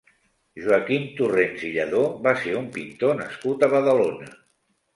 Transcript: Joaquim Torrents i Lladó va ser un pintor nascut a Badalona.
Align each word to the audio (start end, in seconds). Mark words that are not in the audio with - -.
Joaquim 0.61 1.05
Torrents 1.19 1.67
i 1.67 1.69
Lladó 1.75 2.01
va 2.29 2.35
ser 2.41 2.57
un 2.63 2.67
pintor 2.81 3.17
nascut 3.23 3.69
a 3.69 3.73
Badalona. 3.77 4.35